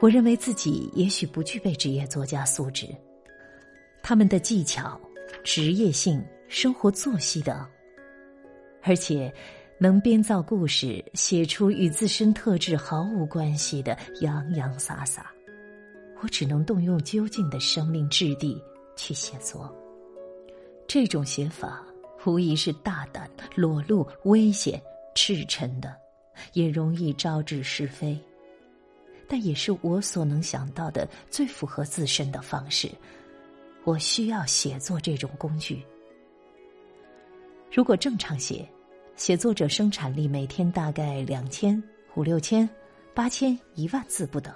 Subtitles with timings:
[0.00, 2.86] 我认为自己也许不具备职业作家素质，
[4.02, 4.98] 他们的技巧、
[5.44, 7.66] 职业性、生活作息等，
[8.82, 9.30] 而且
[9.78, 15.30] 能编造故事，写出与自身特质毫无关系的洋洋洒洒。
[16.22, 18.62] 我只能动用究竟的生命质地
[18.96, 19.70] 去写作。
[20.88, 21.84] 这种写法
[22.24, 24.80] 无疑是大胆、裸露、危险、
[25.14, 25.94] 赤诚的，
[26.54, 28.18] 也容易招致是非。
[29.30, 32.90] 但也是我所能想到的最符合自身的方式。
[33.84, 35.80] 我需要写作这种工具。
[37.72, 38.68] 如果正常写，
[39.14, 41.80] 写作者生产力每天大概两千、
[42.16, 42.68] 五六千、
[43.14, 44.52] 八千、一万字不等。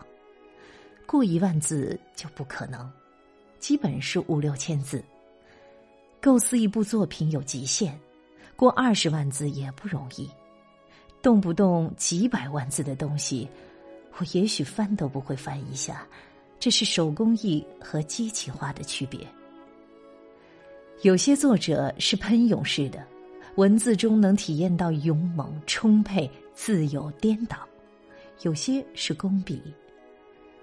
[1.06, 2.90] 过一万字就不可能，
[3.60, 5.04] 基本是五六千字。
[6.20, 7.96] 构思一部作品有极限，
[8.56, 10.28] 过二十万字也不容易。
[11.22, 13.48] 动不动几百万字的东西。
[14.18, 16.06] 我也许翻都不会翻一下，
[16.60, 19.20] 这是手工艺和机器化的区别。
[21.02, 23.04] 有些作者是喷涌式的，
[23.56, 27.58] 文字中能体验到勇猛、充沛、自由、颠倒；
[28.42, 29.60] 有些是工笔，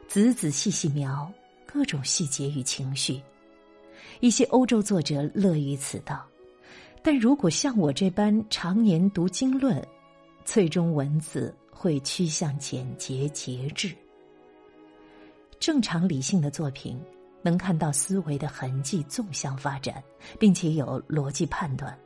[0.07, 1.31] 仔仔细细描
[1.65, 3.21] 各种细节与情绪。
[4.21, 6.25] 一些欧洲作者乐于此道，
[7.03, 9.85] 但如果像我这般常年读经论，
[10.45, 11.53] 最终文字。
[11.81, 13.91] 会趋向简洁节制。
[15.59, 17.01] 正常理性的作品
[17.41, 20.03] 能看到思维的痕迹纵向发展，
[20.37, 21.97] 并且有逻辑判断。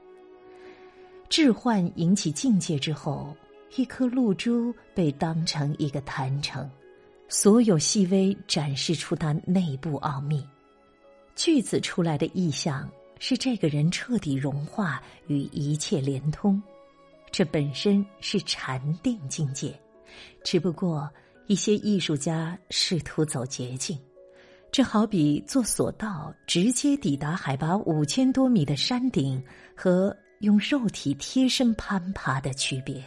[1.28, 3.36] 置换引起境界之后，
[3.76, 6.72] 一颗露珠被当成一个坛城，
[7.28, 10.42] 所有细微展示出它内部奥秘。
[11.36, 16.64] 句子出来的意象是这个人彻底融化与一切连通。
[17.38, 19.78] 这本身是禅定境界，
[20.42, 21.12] 只不过
[21.48, 24.00] 一些艺术家试图走捷径，
[24.72, 29.44] 这好比坐索道直接抵达海拔五千多米的山顶，
[29.76, 33.04] 和用肉体贴身攀爬的区别。